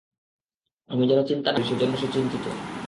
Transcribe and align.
আমি 0.89 1.03
যেন 1.07 1.19
চিন্তা 1.23 1.49
না 1.51 1.57
করি 1.57 1.67
সেজন্য 1.69 1.93
সে 1.97 2.07
চিন্তিত। 2.13 2.45